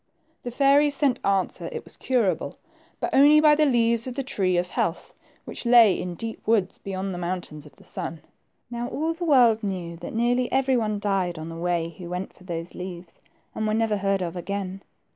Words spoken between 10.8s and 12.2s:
died on the way who